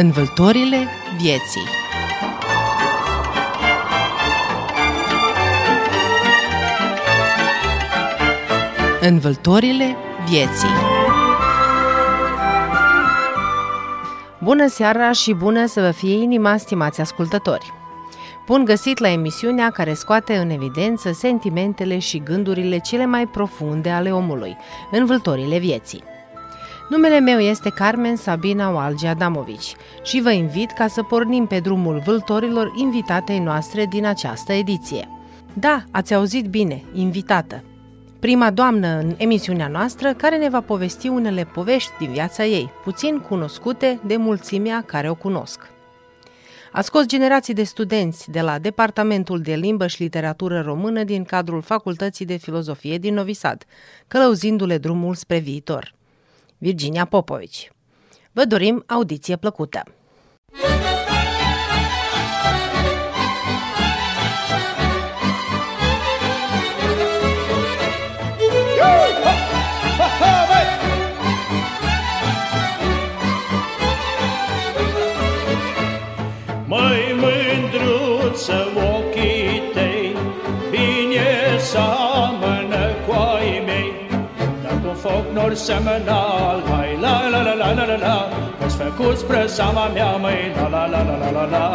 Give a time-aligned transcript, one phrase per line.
[0.00, 0.86] Învăltorile
[1.20, 1.62] vieții
[9.00, 9.96] Învăltorile
[10.28, 10.68] vieții
[14.42, 17.72] Bună seara și bună să vă fie inima, stimați ascultători!
[18.46, 24.12] Bun găsit la emisiunea care scoate în evidență sentimentele și gândurile cele mai profunde ale
[24.12, 24.56] omului,
[24.90, 26.02] învâltorile vieții.
[26.88, 32.02] Numele meu este Carmen Sabina Walgi Adamovici și vă invit ca să pornim pe drumul
[32.04, 35.08] vâltorilor invitatei noastre din această ediție.
[35.52, 37.64] Da, ați auzit bine, invitată.
[38.18, 43.18] Prima doamnă în emisiunea noastră care ne va povesti unele povești din viața ei, puțin
[43.18, 45.60] cunoscute de mulțimea care o cunosc.
[46.72, 51.62] A scos generații de studenți de la Departamentul de Limbă și Literatură Română din cadrul
[51.62, 53.64] Facultății de Filozofie din Novi Sad,
[54.08, 55.96] călăuzindu-le drumul spre viitor.
[56.58, 57.72] Virginia Popovici.
[58.32, 59.82] Vă dorim audiție plăcută!
[85.38, 90.16] nor seminal Hai la la la la la la la Vă-ți făcut spre seama mea
[90.16, 91.66] măi La la la la la la la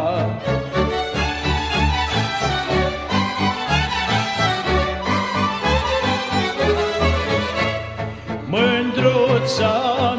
[8.54, 9.74] Mândruța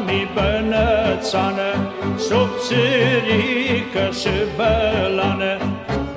[0.05, 1.71] mi bănățană
[2.17, 5.74] Subțirică și bălană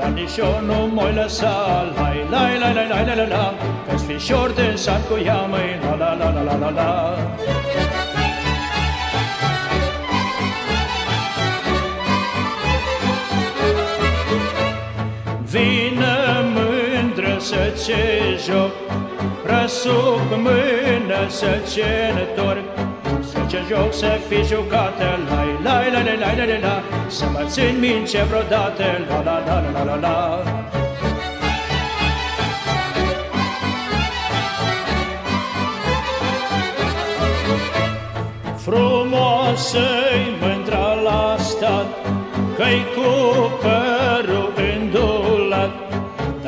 [0.09, 3.55] dar nici eu nu m-oi lăsa, lai, lai, lai, lai, lai, lai, lai, la,
[3.89, 7.19] că-s fișor de sat cu ea, măi, la, la, la, la, la, la, la.
[15.51, 16.17] Vină
[16.55, 18.03] mândră să ce
[18.47, 18.73] joc,
[19.45, 22.88] răsuc mână să ce întorc,
[23.59, 27.25] să ce joc să fi jucată, lai, lai, lai, lai, lai, lai, lai, la, să
[27.33, 30.43] mă țin minte vreodată, la, la, la, la, la, la, la.
[38.57, 41.87] Frumoasă-i mândra la stat,
[42.57, 43.11] Că-i cu
[43.61, 44.58] părul îndulat,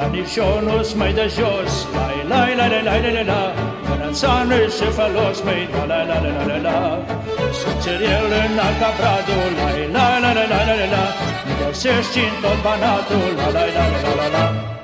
[0.01, 3.43] Dar nici eu nu-s mai de jos, Lai, lai, lai, lai, lai, lai, lai, la,
[3.89, 6.79] Mânățană și fălos, măi, la, la, la, la, la, la, la.
[7.59, 11.05] Subțiriel în alca bradul, lai, lai, lai, lai, lai, lai, lai, la,
[11.47, 14.80] Nu găsești în tot banatul, la, la, la, la, la, la, la.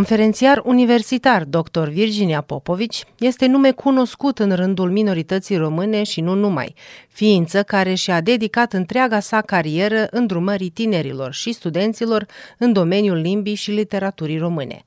[0.00, 1.88] Conferențiar universitar dr.
[1.88, 6.74] Virginia Popovici este nume cunoscut în rândul minorității române și nu numai,
[7.08, 12.26] ființă care și-a dedicat întreaga sa carieră îndrumării tinerilor și studenților
[12.58, 14.84] în domeniul limbii și literaturii române.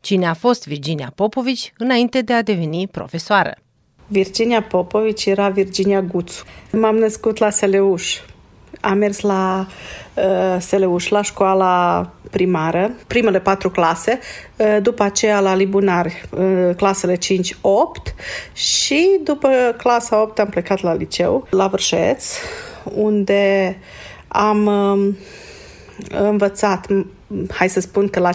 [0.00, 3.54] Cine a fost Virginia Popovici înainte de a deveni profesoară?
[4.06, 6.44] Virginia Popovici era Virginia Guțu.
[6.72, 8.18] M-am născut la Seleuș,
[8.82, 9.66] am mers la
[10.14, 14.18] uh, Seleuș, la școala primară, primele patru clase,
[14.56, 17.18] uh, după aceea la Libunar, uh, clasele 5-8
[18.52, 22.24] și după clasa 8 am plecat la liceu, la Vârșeț,
[22.94, 23.76] unde
[24.28, 25.14] am uh,
[26.10, 26.86] învățat
[27.50, 28.30] hai să spun că la,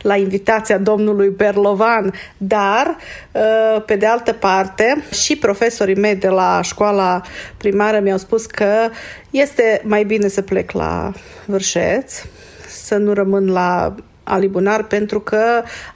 [0.00, 2.96] la invitația domnului Berlovan, dar,
[3.32, 7.20] uh, pe de altă parte, și profesorii mei de la școala
[7.56, 8.88] primară mi-au spus că
[9.30, 11.12] este mai bine să plec la
[11.46, 12.22] Vârșeț,
[12.68, 13.94] să nu rămân la
[14.24, 15.42] alibunar pentru că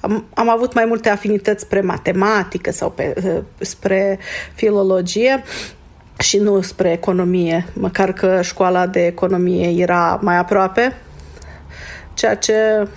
[0.01, 4.19] am, am avut mai multe afinități spre matematică sau pe, uh, spre
[4.55, 5.43] filologie
[6.19, 10.97] și nu spre economie, măcar că școala de economie era mai aproape
[12.17, 12.89] ceea ce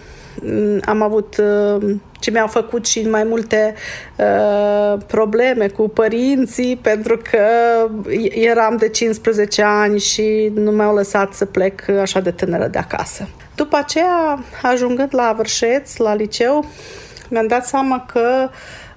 [0.41, 3.73] mm, am avut, uh, ce mi-a făcut și mai multe
[4.15, 7.45] uh, probleme cu părinții, pentru că
[8.29, 13.27] eram de 15 ani și nu mi-au lăsat să plec așa de tânără de acasă.
[13.55, 16.65] După aceea, ajungând la Vârșeț, la liceu,
[17.29, 18.49] mi-am dat seama că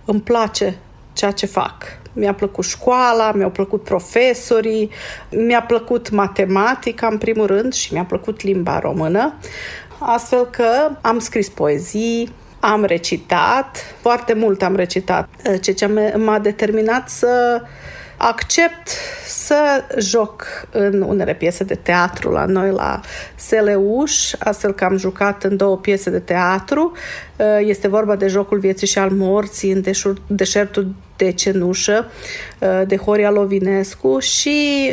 [0.05, 0.77] îmi place
[1.13, 2.01] ceea ce fac.
[2.13, 4.91] Mi-a plăcut școala, mi-au plăcut profesorii,
[5.31, 9.35] mi-a plăcut matematica în primul rând și mi-a plăcut limba română
[10.07, 15.29] astfel că am scris poezii, am recitat, foarte mult am recitat,
[15.61, 17.63] ceea ce m-a determinat să
[18.17, 18.89] accept
[19.27, 23.01] să joc în unele piese de teatru la noi la
[23.35, 26.93] Seleuș, astfel că am jucat în două piese de teatru.
[27.61, 29.83] Este vorba de Jocul vieții și al morții în
[30.27, 32.11] deșertul de cenușă
[32.87, 34.89] de Horia Lovinescu și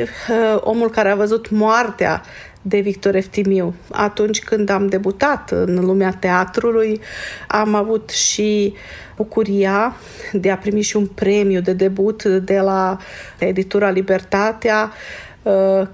[0.60, 2.22] Omul care a văzut moartea
[2.62, 3.76] de Victor Eftimiu.
[3.92, 7.02] Atunci când am debutat în lumea teatrului,
[7.48, 8.74] am avut și
[9.16, 9.96] bucuria
[10.32, 12.98] de a primi și un premiu de debut de la
[13.38, 15.29] editura Libertatea, Uh,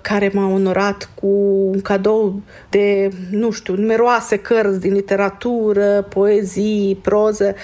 [0.01, 1.27] care m-a onorat cu
[1.71, 7.56] un cadou de, nu știu, numeroase cărți din literatură, poezii, proză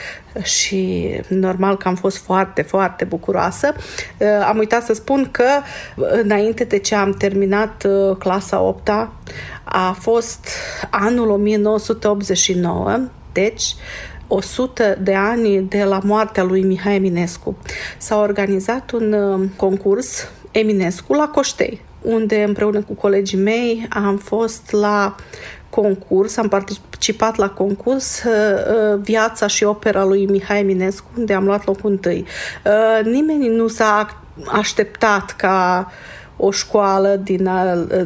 [0.43, 3.73] și normal că am fost foarte, foarte bucuroasă.
[4.17, 5.47] Uh, am uitat să spun că
[5.95, 8.89] înainte de ce am terminat uh, clasa 8
[9.63, 10.47] a fost
[10.89, 12.99] anul 1989,
[13.31, 13.75] deci
[14.27, 17.57] 100 de ani de la moartea lui Mihai Eminescu.
[17.97, 19.15] S-a organizat un
[19.55, 25.15] concurs Eminescu la Coștei, unde împreună cu colegii mei am fost la
[25.69, 31.45] concurs, am participat la concurs uh, uh, Viața și opera lui Mihai Eminescu, unde am
[31.45, 32.25] luat locul întâi.
[32.65, 34.21] Uh, nimeni nu s-a
[34.51, 35.91] așteptat ca
[36.43, 37.49] o școală din,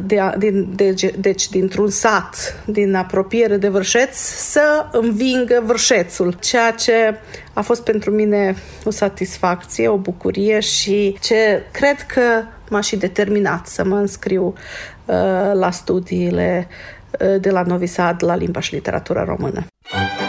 [0.02, 7.18] de, din, de, deci dintr-un sat din apropiere de Vârșeț să învingă Vârșețul, ceea ce
[7.52, 8.54] a fost pentru mine
[8.84, 12.22] o satisfacție, o bucurie și ce cred că
[12.70, 15.14] m-a și determinat să mă înscriu uh,
[15.52, 16.68] la studiile
[17.20, 19.66] uh, de la Novi Sad la limba și literatura română.
[19.90, 20.25] Dragostea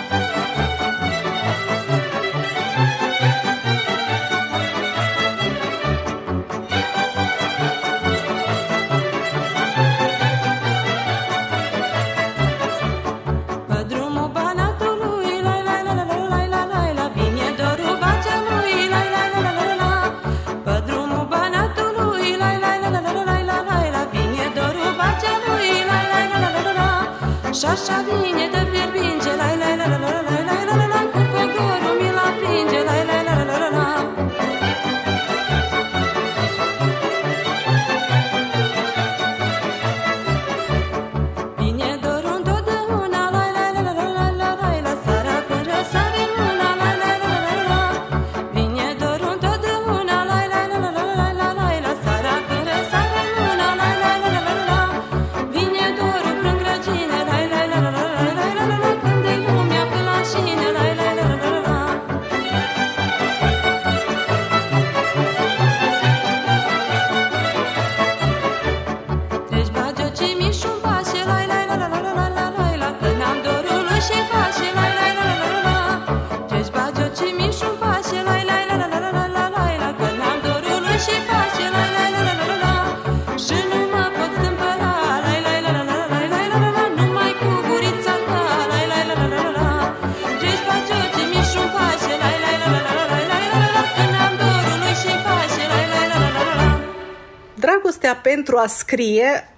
[98.38, 99.50] pentru a scrie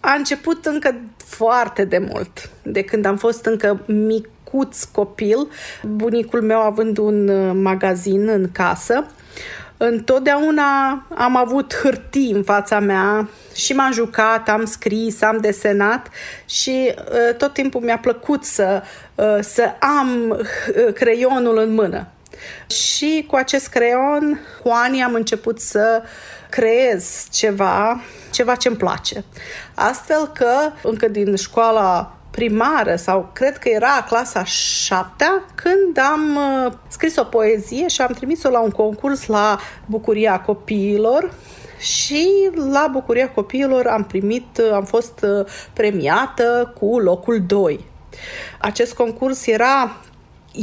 [0.00, 5.48] a început încă foarte de mult, de când am fost încă micuț copil,
[5.82, 9.06] bunicul meu având un uh, magazin în casă.
[9.76, 16.08] Întotdeauna am avut hârtii în fața mea și m-am jucat, am scris, am desenat
[16.46, 18.82] și uh, tot timpul mi-a plăcut să,
[19.14, 20.40] uh, să am
[20.94, 22.06] creionul în mână.
[22.66, 26.02] Și cu acest creion, cu ani am început să
[26.56, 29.24] creez ceva, ceva ce-mi place.
[29.74, 30.50] Astfel că,
[30.82, 37.24] încă din școala primară sau cred că era clasa șaptea, când am uh, scris o
[37.24, 41.32] poezie și am trimis-o la un concurs la Bucuria Copiilor
[41.78, 47.84] și la Bucuria Copiilor am primit, uh, am fost uh, premiată cu locul 2.
[48.58, 49.96] Acest concurs era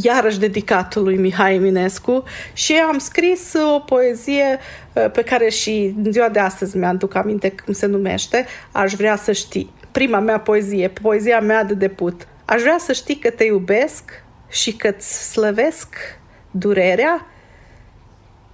[0.01, 2.23] iarăși dedicat lui Mihai Eminescu
[2.53, 4.59] și am scris o poezie
[4.93, 9.15] uh, pe care și în ziua de astăzi mi-aduc aminte cum se numește Aș vrea
[9.15, 9.73] să știi.
[9.91, 12.27] Prima mea poezie, poezia mea de debut.
[12.45, 15.95] Aș vrea să știi că te iubesc și că-ți slăvesc
[16.51, 17.25] durerea.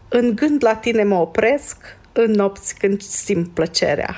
[0.09, 4.15] În gând la tine mă opresc în nopți când simt plăcerea.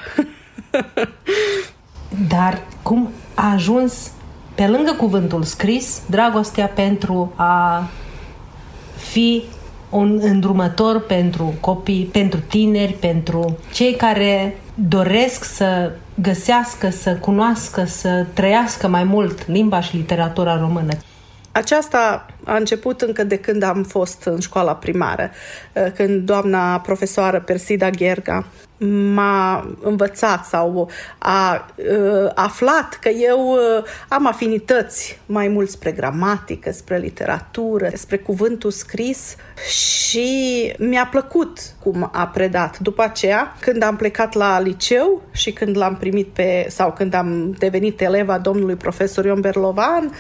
[2.29, 4.11] Dar cum a ajuns
[4.55, 7.87] pe lângă cuvântul scris, dragostea pentru a
[8.97, 9.43] fi
[9.89, 18.25] un îndrumător pentru copii, pentru tineri, pentru cei care doresc să găsească, să cunoască, să
[18.33, 20.91] trăiască mai mult limba și literatura română.
[21.51, 25.31] Aceasta a început încă de când am fost în școala primară,
[25.95, 28.45] când doamna profesoară Persida Gherga
[29.13, 36.71] m-a învățat sau a uh, aflat că eu uh, am afinități mai mult spre gramatică,
[36.71, 39.35] spre literatură, spre cuvântul scris
[39.69, 42.79] și mi-a plăcut cum a predat.
[42.79, 47.51] După aceea, când am plecat la liceu și când l-am primit pe, sau când am
[47.51, 50.13] devenit eleva domnului profesor Ion Berlovan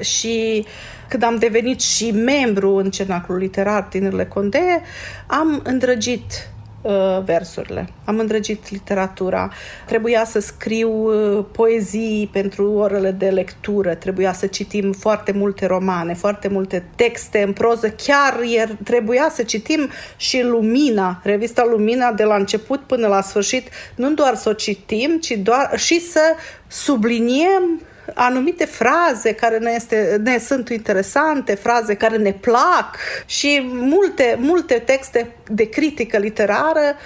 [0.00, 0.66] și
[1.08, 4.82] când am devenit și membru în Cenaclul Literar Tinerile Conde,
[5.26, 6.50] am îndrăgit
[6.82, 7.88] Uh, versurile.
[8.04, 9.52] Am îndrăgit literatura.
[9.86, 13.94] Trebuia să scriu uh, poezii pentru orele de lectură.
[13.94, 17.90] Trebuia să citim foarte multe romane, foarte multe texte în proză.
[17.90, 23.68] Chiar ieri trebuia să citim și Lumina, revista Lumina de la început până la sfârșit.
[23.94, 26.34] Nu doar să o citim, ci doar și să
[26.66, 27.80] subliniem
[28.14, 32.96] anumite fraze care ne, este, ne sunt interesante, fraze care ne plac
[33.26, 36.96] și multe, multe texte de critică literară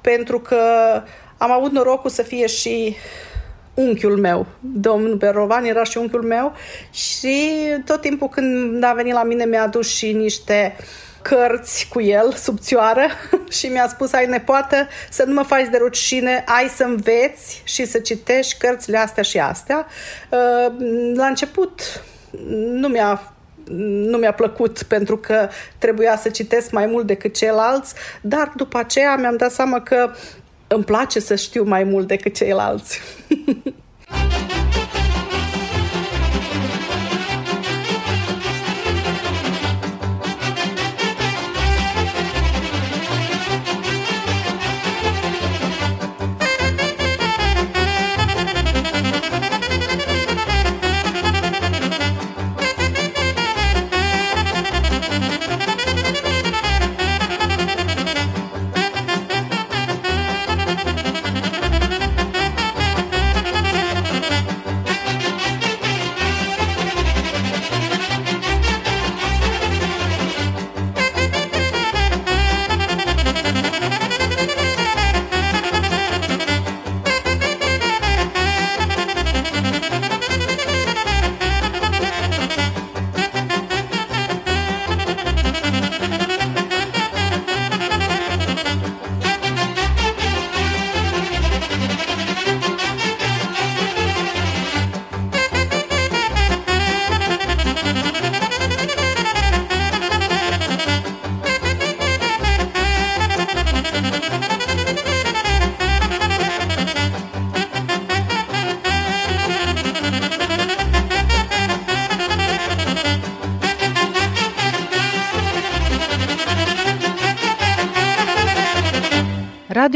[0.00, 0.60] pentru că
[1.36, 2.96] am avut norocul să fie și
[3.74, 4.46] unchiul meu.
[4.60, 6.52] Domnul Berovan era și unchiul meu
[6.90, 7.50] și
[7.84, 10.84] tot timpul când a venit la mine mi-a adus și niște uh,
[11.22, 13.06] cărți cu el, subțioară,
[13.58, 17.84] și mi-a spus, ai nepoată, să nu mă faci de rușine, ai să înveți și
[17.84, 19.86] să citești cărțile astea și astea.
[20.28, 20.72] Uh,
[21.14, 22.02] la început
[22.72, 23.32] nu mi-a
[24.10, 25.48] nu mi-a plăcut pentru că
[25.78, 30.10] trebuia să citesc mai mult decât ceilalți, dar după aceea mi-am dat seama că
[30.66, 33.00] îmi place să știu mai mult decât ceilalți.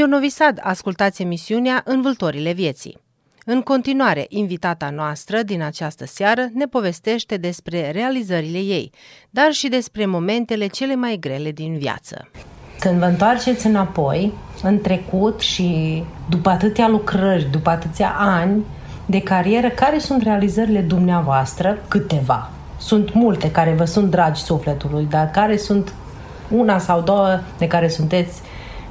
[0.07, 2.99] Radio Novi Sad, ascultați emisiunea Învâltorile vieții.
[3.45, 8.91] În continuare, invitata noastră din această seară ne povestește despre realizările ei,
[9.31, 12.29] dar și despre momentele cele mai grele din viață.
[12.81, 14.33] Când vă întoarceți înapoi,
[14.63, 18.65] în trecut și după atâtea lucrări, după atâția ani
[19.07, 21.79] de carieră, care sunt realizările dumneavoastră?
[21.89, 22.51] Câteva.
[22.79, 25.93] Sunt multe care vă sunt dragi sufletului, dar care sunt
[26.51, 28.41] una sau două de care sunteți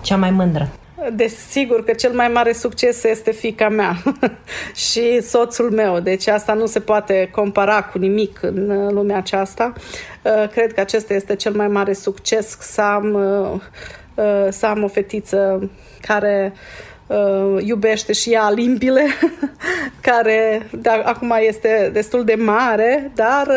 [0.01, 0.69] cea mai mândră?
[1.13, 3.95] Desigur că cel mai mare succes este fica mea
[4.89, 9.73] și soțul meu, deci asta nu se poate compara cu nimic în lumea aceasta.
[10.21, 13.61] Uh, cred că acesta este cel mai mare succes să am, uh,
[14.25, 15.69] uh, să am o fetiță
[16.01, 16.53] care
[17.59, 19.05] iubește și ea limbile,
[20.01, 23.47] care de, acum este destul de mare, dar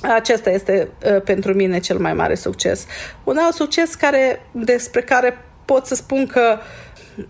[0.00, 0.88] acesta este
[1.24, 2.86] pentru mine cel mai mare succes.
[3.24, 6.58] Un alt succes care, despre care pot să spun că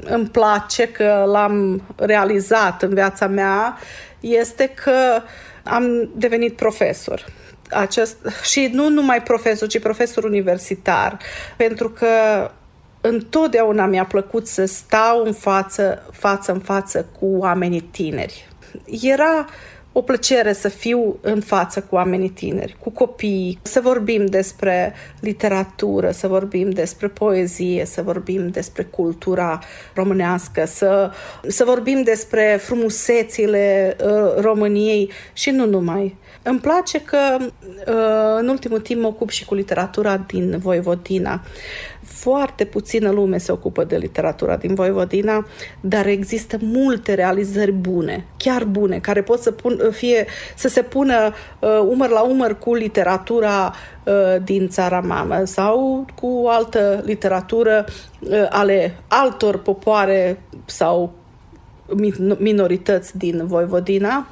[0.04, 3.76] îmi place, că l-am realizat în viața mea,
[4.20, 5.22] este că
[5.62, 7.24] am devenit profesor.
[7.70, 11.18] Acest, și nu numai profesor, ci profesor universitar,
[11.56, 12.06] pentru că
[13.00, 18.48] întotdeauna mi-a plăcut să stau în față, față în față cu oamenii tineri.
[19.02, 19.46] Era
[19.98, 26.10] o plăcere să fiu în față cu oamenii tineri, cu copii, să vorbim despre literatură,
[26.10, 29.58] să vorbim despre poezie, să vorbim despre cultura
[29.94, 31.10] românească, să,
[31.46, 36.16] să vorbim despre frumusețile uh, României și nu numai.
[36.42, 41.42] Îmi place că uh, în ultimul timp mă ocup și cu literatura din Voivodina
[42.16, 45.46] foarte puțină lume se ocupă de literatura din Voivodina,
[45.80, 51.32] dar există multe realizări bune, chiar bune, care pot să, pun, fie, să se pună
[51.58, 57.84] uh, umăr la umăr cu literatura uh, din țara mamă sau cu altă literatură
[58.20, 61.12] uh, ale altor popoare sau
[62.38, 64.28] minorități din Voivodina,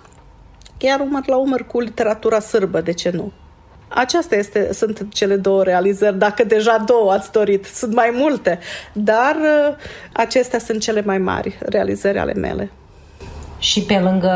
[0.78, 3.32] chiar umăr la umăr cu literatura sârbă, de ce nu?
[3.88, 8.58] Aceasta este, sunt cele două realizări, dacă deja două ați dorit, sunt mai multe,
[8.92, 9.74] dar uh,
[10.12, 12.70] acestea sunt cele mai mari realizări ale mele.
[13.58, 14.32] Și pe lângă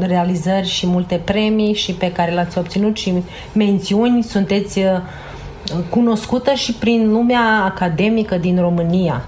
[0.00, 5.00] realizări și multe premii și pe care le-ați obținut și mențiuni, sunteți uh,
[5.90, 9.24] cunoscută și prin lumea academică din România.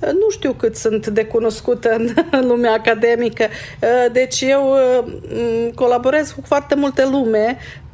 [0.00, 1.96] Nu știu cât sunt de cunoscută
[2.30, 4.76] în lumea academică, uh, deci eu
[5.74, 7.87] colaborez cu foarte multe lume Uh,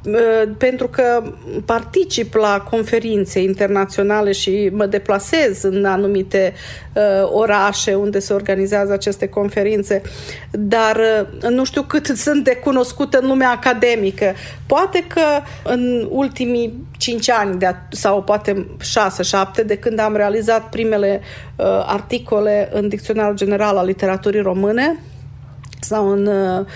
[0.58, 1.22] pentru că
[1.64, 6.52] particip la conferințe internaționale și mă deplasez în anumite
[6.92, 10.02] uh, orașe unde se organizează aceste conferințe,
[10.50, 10.96] dar
[11.42, 14.34] uh, nu știu cât sunt de cunoscută în lumea academică.
[14.66, 15.20] Poate că
[15.64, 21.20] în ultimii cinci ani de a, sau poate șase, șapte, de când am realizat primele
[21.56, 24.98] uh, articole în Dicționarul General al Literaturii Române,
[25.84, 26.66] sau în, uh,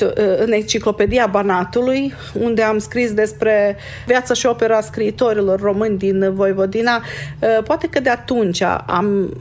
[0.00, 7.02] uh, în Enciclopedia Banatului, unde am scris despre viața și opera scriitorilor români din Voivodina.
[7.40, 9.36] Uh, poate că de atunci am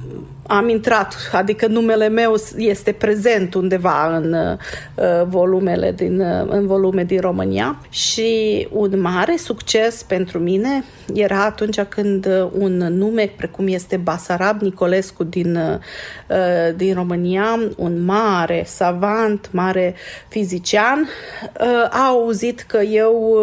[0.48, 7.04] am intrat, adică numele meu este prezent undeva în uh, volumele din, uh, în volume
[7.04, 7.80] din România.
[7.90, 12.28] Și un mare succes pentru mine era atunci când
[12.58, 19.96] un nume precum este Basarab Nicolescu din, uh, din România, un mare savant, mare
[20.28, 23.38] fizician, uh, a auzit că eu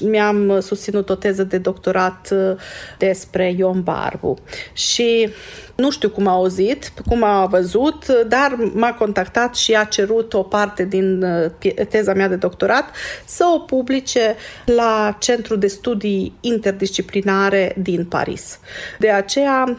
[0.00, 2.56] mi-am susținut o teză de doctorat uh,
[2.98, 4.38] despre Ion Barbu.
[4.72, 5.28] Și
[5.76, 10.42] nu știu cum a auzit, cum a văzut, dar m-a contactat și a cerut o
[10.42, 12.90] parte din uh, teza mea de doctorat
[13.24, 18.58] să o publice la Centrul de Studii Interdisciplinare din Paris.
[18.98, 19.78] De aceea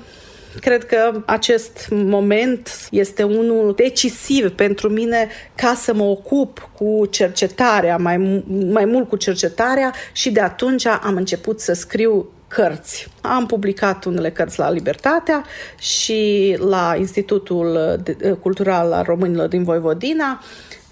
[0.62, 7.97] cred că acest moment este unul decisiv pentru mine ca să mă ocup cu cercetarea,
[7.97, 13.08] mai, mai mult cu cercetarea și de atunci am început să scriu cărți.
[13.22, 15.46] Am publicat unele cărți la Libertatea
[15.80, 18.00] și la Institutul
[18.42, 20.42] Cultural al Românilor din Voivodina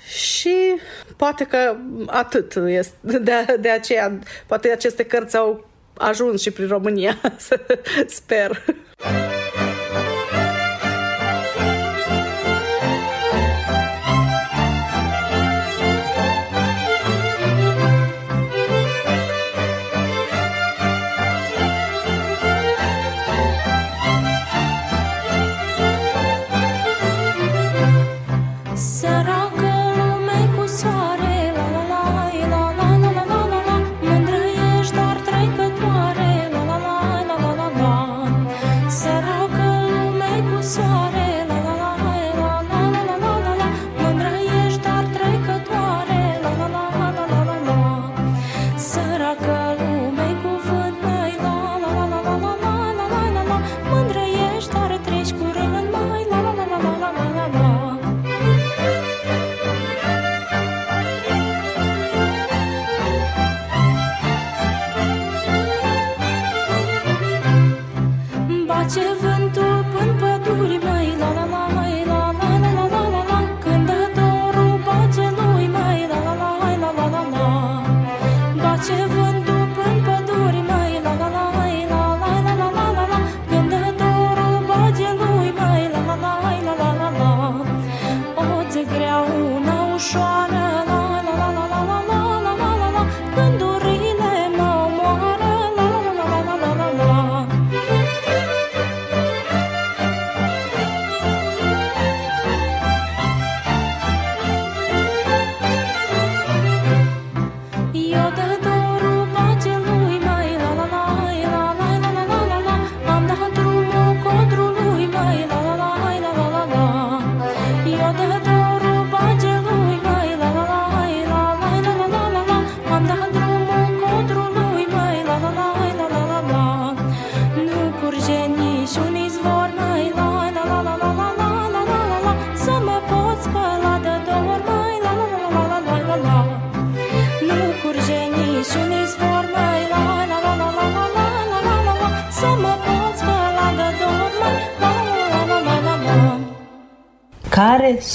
[0.07, 0.55] și
[1.17, 2.95] poate că atât este.
[3.01, 7.17] De, de aceea, poate aceste cărți au ajuns și prin România,
[8.07, 8.63] sper.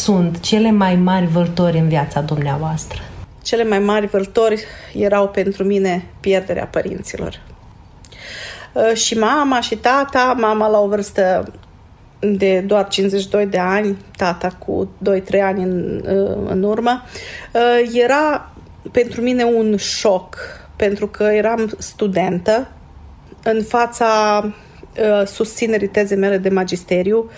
[0.01, 3.03] Sunt cele mai mari vâltori în viața dumneavoastră?
[3.43, 7.41] Cele mai mari vâltori erau pentru mine pierderea părinților.
[8.73, 11.53] Uh, și mama și tata, mama la o vârstă
[12.21, 17.03] de doar 52 de ani, tata cu 2-3 ani în, uh, în urmă,
[17.53, 18.53] uh, era
[18.93, 20.37] pentru mine un șoc,
[20.77, 22.71] pentru că eram studentă
[23.43, 24.45] în fața
[25.27, 27.31] susținerii tezei mele de magisteriu,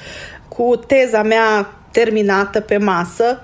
[0.49, 3.41] cu teza mea terminată pe masă.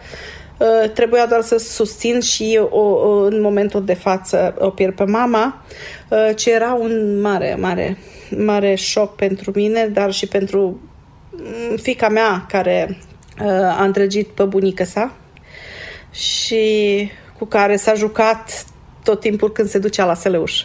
[0.59, 5.63] Uh, trebuia doar să susțin și o, în momentul de față o pierd pe mama,
[6.09, 7.99] uh, ce era un mare, mare,
[8.37, 10.81] mare șoc pentru mine, dar și pentru
[11.31, 12.99] mm, fica mea care
[13.41, 13.47] uh,
[13.79, 15.13] a întregit pe bunica sa
[16.11, 18.65] și cu care s-a jucat
[19.03, 20.63] tot timpul când se ducea la Seleuș.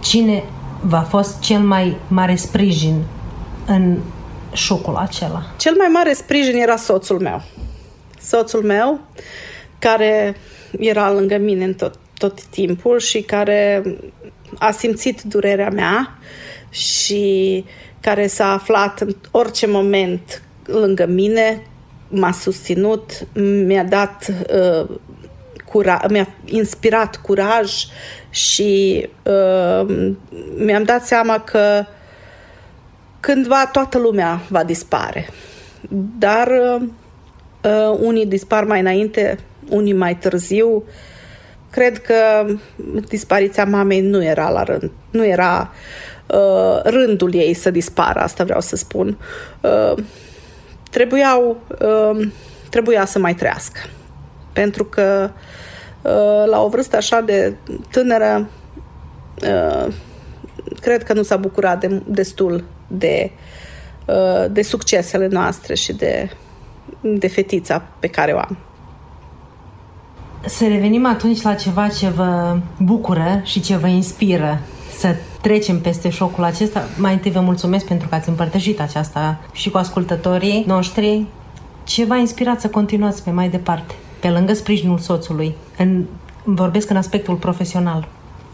[0.00, 0.42] Cine
[0.80, 3.02] v-a fost cel mai mare sprijin
[3.66, 3.98] în
[4.56, 5.42] șocul acela?
[5.56, 7.42] Cel mai mare sprijin era soțul meu.
[8.20, 9.00] Soțul meu,
[9.78, 10.36] care
[10.78, 13.82] era lângă mine în tot, tot timpul și care
[14.58, 16.18] a simțit durerea mea
[16.70, 17.64] și
[18.00, 21.62] care s-a aflat în orice moment lângă mine,
[22.08, 23.26] m-a susținut,
[23.66, 24.88] mi-a dat uh,
[25.64, 27.72] cura- mi-a inspirat curaj
[28.30, 30.06] și uh,
[30.56, 31.86] mi-am dat seama că
[33.26, 35.28] cândva toată lumea va dispare.
[36.18, 40.84] Dar uh, unii dispar mai înainte, unii mai târziu.
[41.70, 42.46] Cred că
[43.08, 45.72] dispariția mamei nu era la rând, nu era
[46.26, 49.18] uh, rândul ei să dispară, asta vreau să spun.
[49.60, 50.02] Uh,
[50.90, 52.28] trebuiau, uh,
[52.70, 53.80] trebuia să mai trăiască.
[54.52, 55.30] Pentru că
[56.02, 57.54] uh, la o vârstă așa de
[57.90, 58.48] tânără,
[59.42, 59.92] uh,
[60.80, 63.30] cred că nu s-a bucurat de, destul de,
[64.06, 66.30] uh, de succesele noastre și de,
[67.00, 68.58] de fetița pe care o am.
[70.44, 74.60] Să revenim atunci la ceva ce vă bucură și ce vă inspiră
[74.98, 76.84] să trecem peste șocul acesta.
[76.98, 81.24] Mai întâi vă mulțumesc pentru că ați împărtășit aceasta și cu ascultătorii noștri.
[81.84, 85.54] Ce v-a inspirat să continuați pe mai departe, pe lângă sprijinul soțului?
[85.78, 86.04] În,
[86.44, 88.08] vorbesc în aspectul profesional.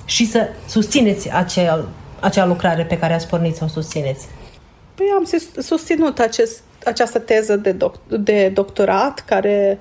[0.04, 1.88] Și să susțineți acel
[2.22, 4.26] acea lucrare pe care ați pornit să o susțineți?
[4.94, 5.28] Păi am
[5.62, 9.78] susținut acest, această teză de, doc, de doctorat care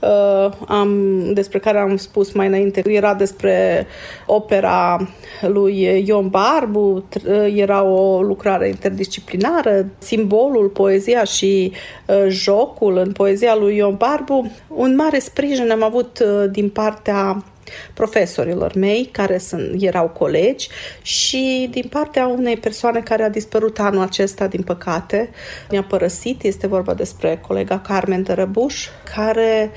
[0.00, 2.82] uh, am, despre care am spus mai înainte.
[2.86, 3.86] Era despre
[4.26, 5.08] opera
[5.40, 7.04] lui Ion Barbu,
[7.54, 11.72] era o lucrare interdisciplinară, simbolul, poezia și
[12.06, 14.50] uh, jocul în poezia lui Ion Barbu.
[14.68, 17.44] Un mare sprijin am avut uh, din partea
[17.94, 20.68] profesorilor mei, care sunt, erau colegi,
[21.02, 25.30] și din partea unei persoane care a dispărut anul acesta, din păcate,
[25.70, 26.42] mi-a părăsit.
[26.42, 29.70] Este vorba despre colega Carmen Tărăbuș, care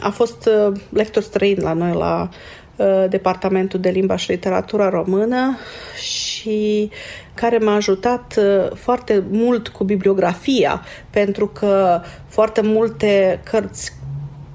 [0.00, 2.28] a fost uh, lector străin la noi la
[2.76, 5.58] uh, Departamentul de Limba și Literatura Română
[6.02, 6.90] și
[7.34, 13.92] care m-a ajutat uh, foarte mult cu bibliografia, pentru că foarte multe cărți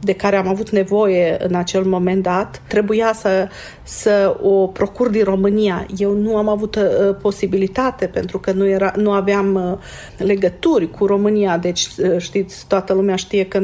[0.01, 3.47] de care am avut nevoie în acel moment dat, trebuia să,
[3.83, 5.85] să o procur din România.
[5.97, 11.05] Eu nu am avut uh, posibilitate pentru că nu, era, nu aveam uh, legături cu
[11.05, 13.59] România, deci uh, știți, toată lumea știe că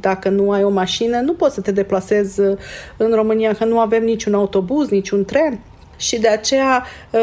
[0.00, 2.56] dacă nu ai o mașină, nu poți să te deplasezi uh,
[2.96, 5.60] în România, că nu avem niciun autobuz, niciun tren.
[6.02, 7.20] Și de aceea uh,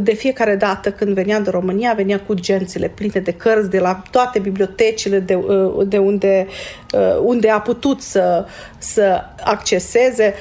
[0.00, 4.02] de fiecare dată când venea de România, venea cu gențile pline de cărți de la
[4.10, 6.46] toate bibliotecile de, uh, de unde,
[6.94, 8.46] uh, unde a putut să,
[8.78, 10.34] să acceseze.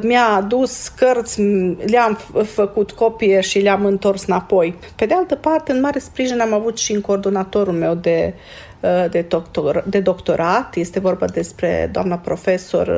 [0.00, 1.42] Mi-a adus cărți,
[1.86, 4.78] le-am făcut copie și le-am întors înapoi.
[4.96, 8.34] Pe de altă parte, în mare sprijin am avut și în coordonatorul meu de
[9.10, 10.74] de, doctor, de doctorat.
[10.74, 12.90] Este vorba despre doamna profesor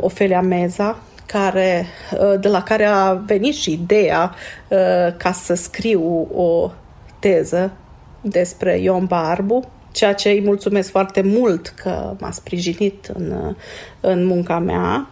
[0.00, 4.34] Ofelia Meza, care, uh, de la care a venit și ideea
[4.68, 4.78] uh,
[5.16, 6.70] ca să scriu o
[7.18, 7.72] teză
[8.20, 13.54] despre Ion Barbu, ceea ce îi mulțumesc foarte mult că m-a sprijinit în, uh,
[14.00, 15.08] în munca mea.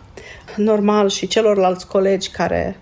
[0.57, 2.77] Normal și celorlalți colegi care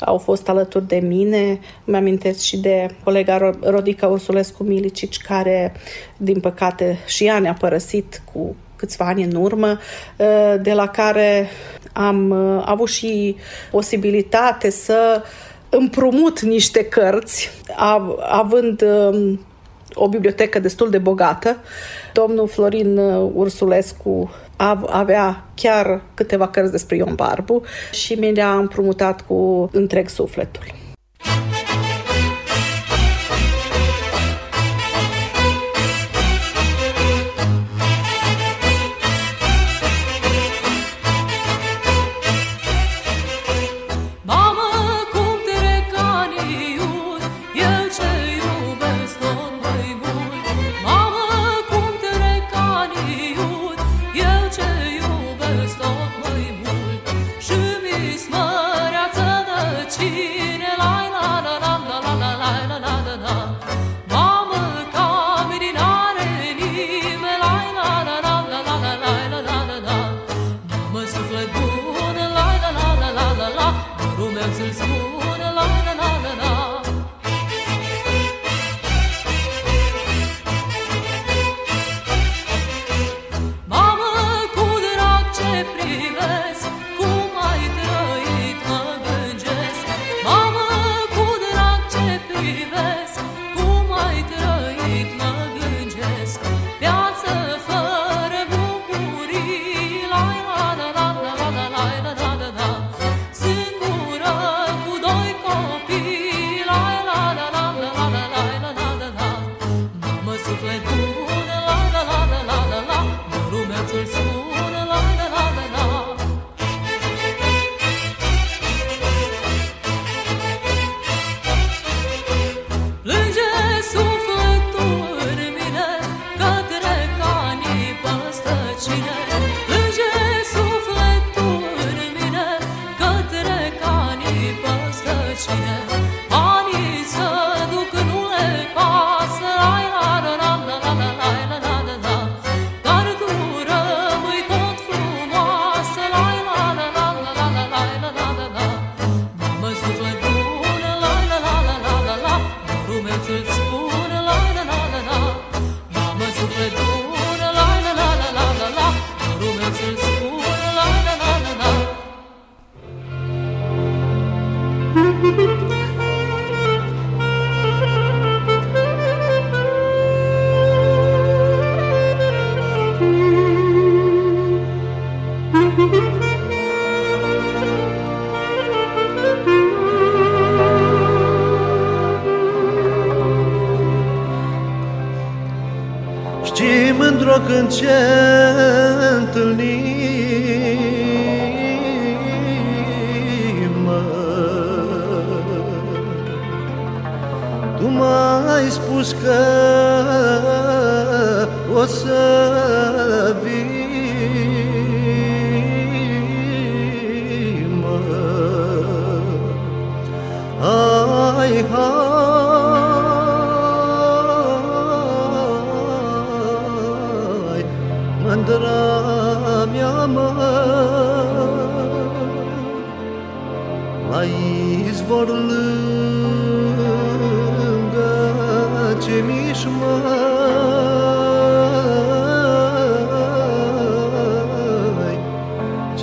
[0.00, 1.60] au fost alături de mine.
[1.84, 5.72] Mi-amintesc și de colega Rodica Ursulescu Milicici, care,
[6.16, 9.78] din păcate, și ea ne-a părăsit cu câțiva ani în urmă,
[10.60, 11.48] de la care
[11.98, 13.36] am uh, avut și
[13.70, 15.22] posibilitate să
[15.68, 17.50] împrumut niște cărți,
[18.30, 19.40] având um,
[19.94, 21.56] o bibliotecă destul de bogată.
[22.12, 24.30] Domnul Florin uh, Ursulescu
[24.86, 27.62] avea chiar câteva cărți despre Ion Barbu
[27.92, 30.62] și mi le-a împrumutat cu întreg sufletul.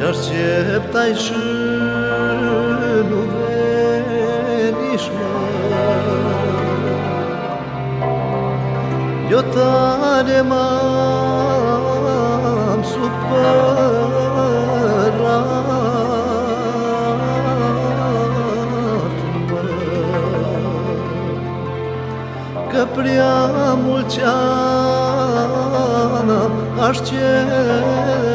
[0.07, 1.33] Așteptai și
[3.09, 5.09] nu veniși,
[9.31, 11.34] Eu tare m-am supărat
[22.71, 24.35] Că prea mulți ani
[26.87, 28.34] aș cere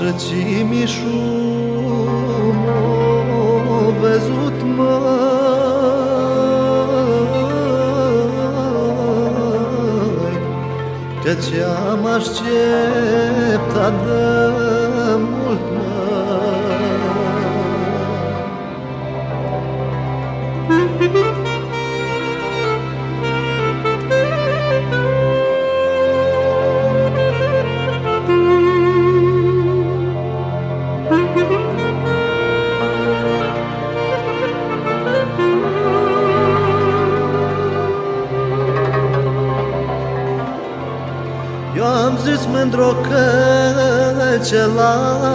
[0.00, 2.76] shëqimi shumë
[3.36, 4.96] o vezut më.
[11.20, 12.06] Këtë që jam
[12.38, 14.49] qep të dhe
[44.90, 45.29] ce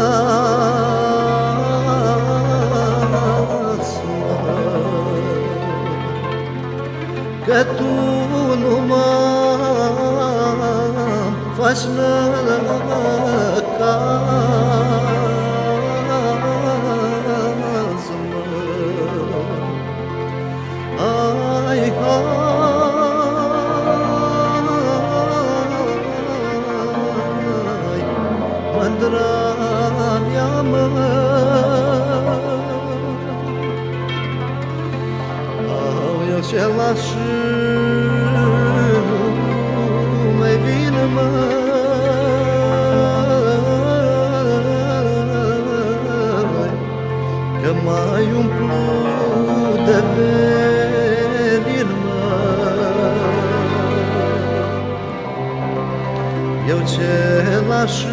[56.96, 58.04] Eu ce laș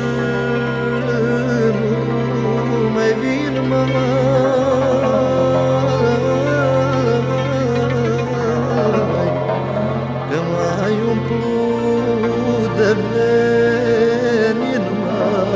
[2.71, 3.87] nu mai vin, mă.
[10.31, 11.47] Că mai umplu
[12.77, 15.47] de venin, mă.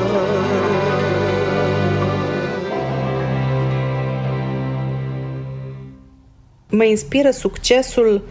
[6.71, 8.23] Mă inspiră succesul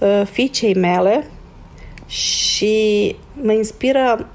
[0.00, 1.30] uh, fiicei mele
[2.06, 4.26] și mă inspiră uh,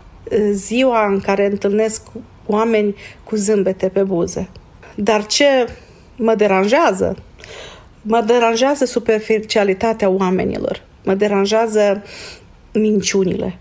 [0.51, 2.01] ziua în care întâlnesc
[2.45, 4.49] oameni cu zâmbete pe buze.
[4.95, 5.45] Dar ce
[6.15, 7.15] mă deranjează?
[8.01, 12.03] Mă deranjează superficialitatea oamenilor, mă deranjează
[12.73, 13.57] minciunile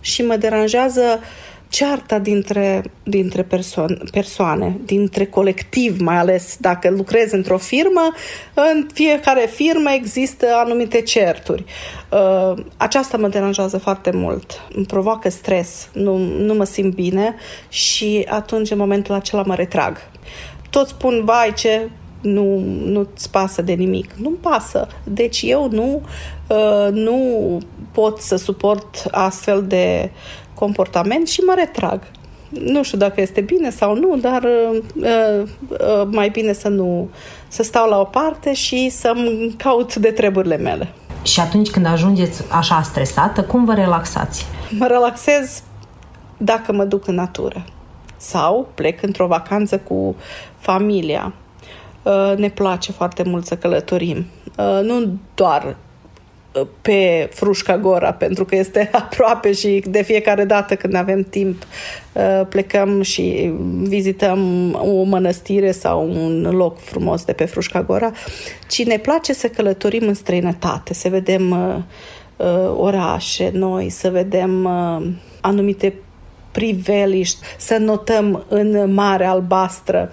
[0.00, 1.20] și mă deranjează
[1.68, 8.12] cearta dintre, dintre perso- persoane, dintre colectiv, mai ales dacă lucrezi într-o firmă,
[8.54, 11.64] în fiecare firmă există anumite certuri.
[12.10, 17.34] Uh, Aceasta mă deranjează foarte mult, îmi provoacă stres, nu, nu mă simt bine
[17.68, 19.96] și atunci, în momentul acela, mă retrag.
[20.70, 24.12] Toți spun, vai, ce nu, nu-ți pasă de nimic.
[24.12, 24.88] Nu-mi pasă.
[25.04, 26.02] Deci eu nu,
[26.48, 27.58] uh, nu
[27.92, 30.10] pot să suport astfel de
[30.58, 32.00] comportament și mă retrag.
[32.48, 37.08] Nu știu dacă este bine sau nu, dar uh, uh, uh, mai bine să nu
[37.48, 40.92] să stau la o parte și să-mi caut de treburile mele.
[41.22, 44.46] Și atunci când ajungeți așa stresată, cum vă relaxați?
[44.78, 45.62] Mă relaxez
[46.36, 47.64] dacă mă duc în natură
[48.16, 50.16] sau plec într-o vacanță cu
[50.58, 51.32] familia.
[52.02, 54.26] Uh, Ne place foarte mult să călătorim.
[54.58, 55.74] Uh, Nu doar uh,
[56.80, 61.62] pe Frușca Gora, pentru că este aproape și de fiecare dată când avem timp
[62.12, 63.52] uh, plecăm și
[63.82, 68.12] vizităm o mănăstire sau un loc frumos de pe Frușca Gora,
[68.68, 74.64] ci ne place să călătorim în străinătate, să vedem uh, uh, orașe noi, să vedem
[74.64, 75.06] uh,
[75.40, 75.94] anumite
[76.52, 80.12] priveliști, să notăm în mare albastră.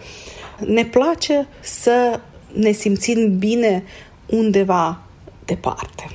[0.66, 2.20] Ne place să
[2.54, 3.84] ne simțim bine
[4.26, 5.00] undeva
[5.46, 6.10] departe.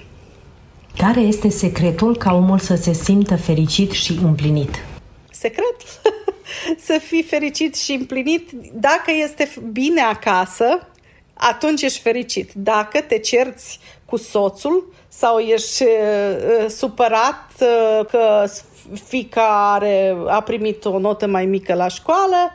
[0.97, 4.85] Care este secretul ca omul să se simtă fericit și împlinit?
[5.31, 5.77] Secret?
[6.87, 8.51] să fii fericit și împlinit.
[8.73, 10.89] Dacă este bine acasă,
[11.35, 12.51] atunci ești fericit.
[12.53, 18.45] Dacă te cerți cu soțul sau ești uh, supărat uh, că
[19.07, 22.53] fica are, a primit o notă mai mică la școală,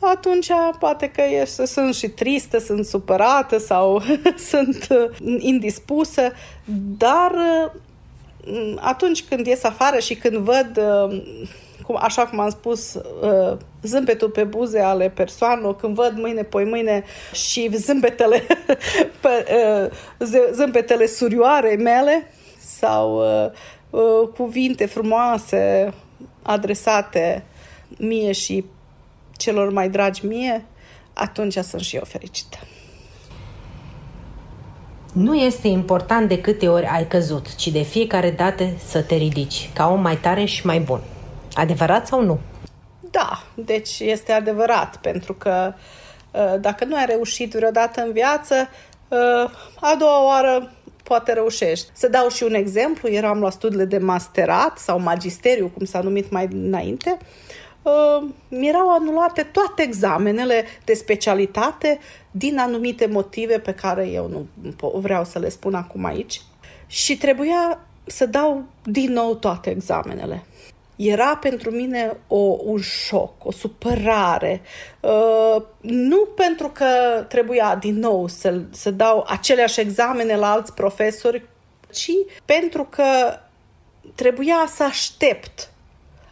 [0.00, 4.02] atunci poate că ești, sunt și tristă, sunt supărată sau
[4.50, 6.32] sunt uh, indispusă,
[6.98, 7.70] dar uh,
[8.76, 11.22] atunci când ies afară și când văd uh,
[11.82, 16.64] cum, așa cum am spus, uh, zâmbetul pe buze ale persoanelor, când văd mâine, poi
[16.64, 18.46] mâine și zâmbetele,
[19.24, 19.90] uh,
[20.52, 23.22] zâmbetele surioare mele sau
[24.34, 25.92] cuvinte frumoase
[26.42, 27.44] adresate
[27.98, 28.64] mie și
[29.38, 30.64] celor mai dragi mie,
[31.12, 32.56] atunci sunt și eu fericită.
[35.12, 39.70] Nu este important de câte ori ai căzut, ci de fiecare dată să te ridici,
[39.74, 41.00] ca om mai tare și mai bun.
[41.54, 42.38] Adevărat sau nu?
[43.10, 45.74] Da, deci este adevărat, pentru că
[46.34, 48.54] ă, dacă nu ai reușit vreodată în viață,
[49.10, 50.72] ă, a doua oară
[51.02, 51.86] poate reușești.
[51.92, 56.30] Să dau și un exemplu, eram la studiile de masterat sau magisteriu, cum s-a numit
[56.30, 57.16] mai înainte,
[57.82, 61.98] uh, mi erau anulate toate examenele de specialitate
[62.30, 64.46] din anumite motive pe care eu nu
[65.00, 66.40] vreau să le spun acum aici.
[66.86, 70.44] Și trebuia să dau din nou toate examenele.
[70.96, 74.60] Era pentru mine o, un șoc, o supărare.
[75.00, 76.86] Uh, nu pentru că
[77.28, 81.42] trebuia din nou să, să dau aceleași examene la alți profesori,
[81.92, 82.10] ci
[82.44, 83.04] pentru că
[84.14, 85.70] trebuia să aștept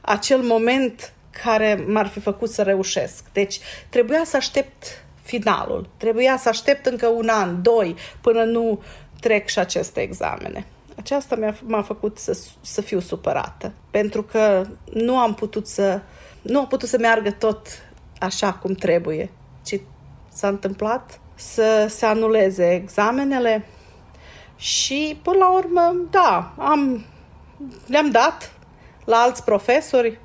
[0.01, 1.13] acel moment
[1.43, 3.25] care m-ar fi făcut să reușesc.
[3.33, 5.89] Deci trebuia să aștept finalul.
[5.97, 8.83] Trebuia să aștept încă un an, doi, până nu
[9.21, 10.67] trec și aceste examene.
[10.97, 16.01] Aceasta mi-a, m-a făcut să, să fiu supărată, pentru că nu am putut să
[16.43, 17.67] nu a putut să meargă tot
[18.19, 19.31] așa cum trebuie,
[19.65, 19.81] ci
[20.33, 23.67] s-a întâmplat să se anuleze examenele
[24.57, 27.05] și până la urmă, da, am,
[27.87, 28.53] le-am dat
[29.05, 30.21] la alți profesori,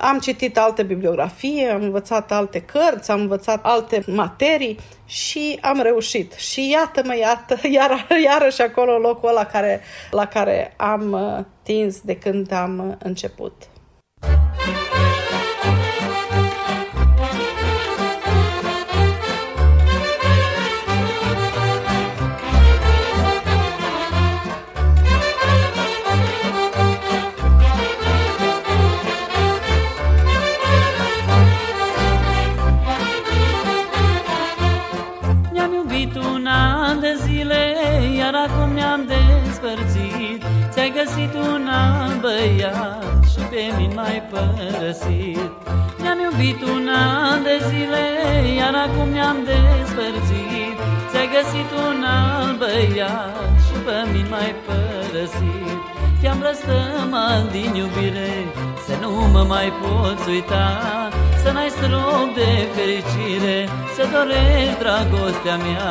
[0.00, 6.32] am citit alte bibliografie, am învățat alte cărți, am învățat alte materii și am reușit.
[6.32, 9.80] Și iată-mă, iată, iar, iarăși acolo locul ăla care,
[10.10, 12.94] la care am uh, tins de când am uh,
[40.84, 41.04] început.
[41.04, 45.50] găsit un alt băiat Și pe mine mai părăsit.
[46.02, 48.04] Ne-am iubit un an de zile
[48.60, 50.76] Iar acum ne-am despărțit.
[51.10, 55.78] Ți-ai găsit un alt băiat Și pe mine mai părăsit.
[56.20, 58.32] Te-am blăstămat din iubire
[58.86, 60.68] Să nu mă mai poți uita.
[61.42, 65.90] Să n-ai strop de fericire Să dorești dragostea mea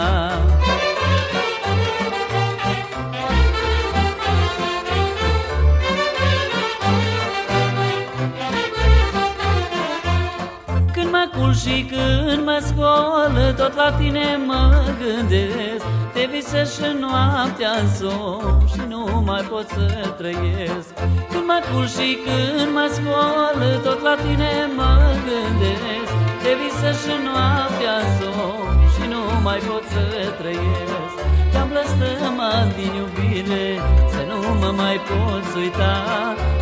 [11.39, 14.63] mă și când mă scol Tot la tine mă
[15.01, 15.85] gândesc.
[16.13, 19.85] Te visez și noaptea în somn Și nu mai pot să
[20.19, 20.91] trăiesc.
[21.31, 24.93] Când mă cul și când mă scol Tot la tine mă
[25.27, 26.11] gândesc.
[26.43, 28.99] Te visez și noaptea în somn Și
[29.39, 31.17] nu mai pot să trăiesc.
[31.51, 33.67] Te-am blăstămat din iubire
[34.11, 35.95] Să nu mă mai poți uita.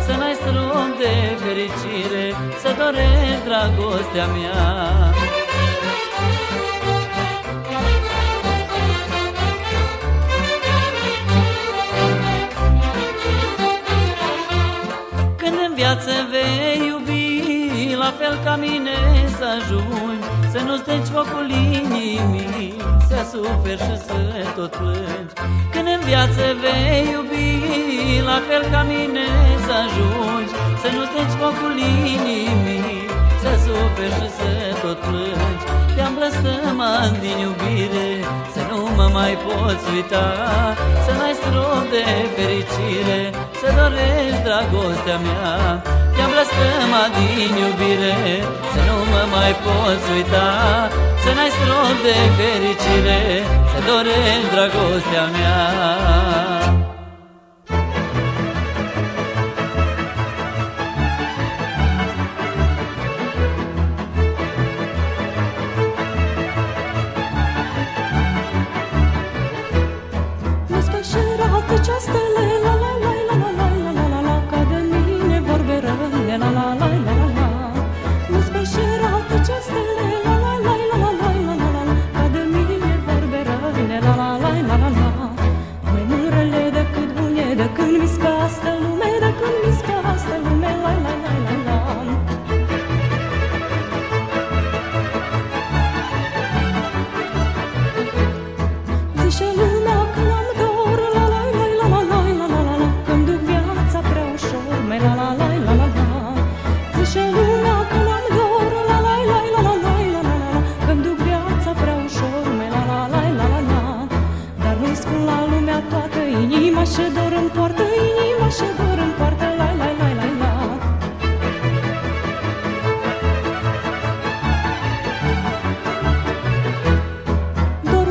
[0.06, 2.26] Să n-ai strop de fericire
[2.62, 4.62] Să dorești dragostea mea.
[15.36, 16.67] Când în viață vei iubi La
[18.28, 18.96] fel ca mine
[19.38, 22.76] să ajungi Să nu steci focul inimii
[23.08, 24.18] Să suferi și să
[24.56, 25.32] tot plângi.
[25.72, 27.48] Când în viață vei iubi
[28.30, 29.26] La fel ca mine
[29.66, 30.52] să ajungi
[30.82, 31.76] Să nu steci focul
[32.14, 33.02] inimii
[33.42, 34.50] Să suferi și să
[34.82, 35.64] tot plângi.
[35.94, 38.10] Te-am blăstămat din iubire
[38.54, 40.28] Să nu mă mai poți uita
[41.04, 42.04] Să n-ai strop de
[42.34, 43.20] fericire
[43.60, 45.56] Să dorești dragostea mea
[46.38, 48.16] Te-am blăstămat din iubire
[48.72, 50.48] Să nu mă mai poți uita
[51.22, 53.22] Să n-ai strop de fericire
[53.70, 56.77] Să dorești dragostea mea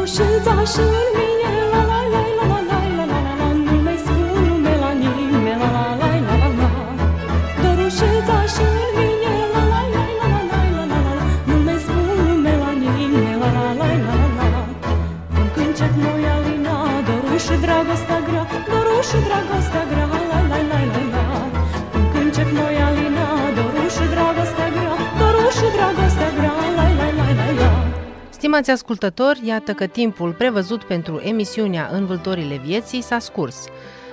[0.07, 1.36] 是在心里。
[28.57, 33.65] Stimați ascultători, iată că timpul prevăzut pentru emisiunea Învâltorile vieții s-a scurs.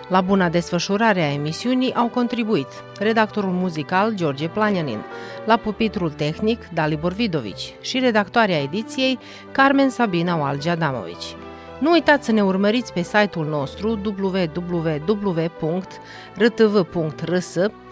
[0.09, 2.67] La buna desfășurare a emisiunii au contribuit
[2.99, 4.99] redactorul muzical George Planianin,
[5.45, 9.19] la pupitrul tehnic Dalibor Vidovici și redactoarea ediției
[9.53, 11.37] Carmen Sabina Walgia Damovici.
[11.85, 15.17] Nu uitați să ne urmăriți pe site-ul nostru www.rtv.rs,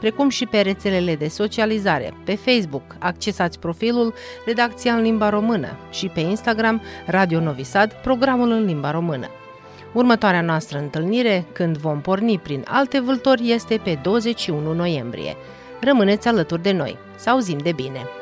[0.00, 2.14] precum și pe rețelele de socializare.
[2.24, 4.14] Pe Facebook accesați profilul
[4.46, 9.26] Redacția în limba română și pe Instagram Radio Novi Sad, programul în limba română.
[9.92, 15.36] Următoarea noastră întâlnire, când vom porni prin alte vâltori, este pe 21 noiembrie.
[15.80, 16.98] Rămâneți alături de noi.
[17.16, 18.21] Să auzim de bine!